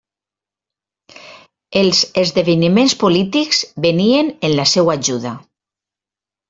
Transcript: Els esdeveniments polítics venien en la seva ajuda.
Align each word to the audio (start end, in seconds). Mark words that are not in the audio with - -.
Els 1.83 2.01
esdeveniments 2.23 2.97
polítics 3.05 3.63
venien 3.87 4.35
en 4.51 4.59
la 4.63 4.71
seva 4.75 5.01
ajuda. 5.01 5.41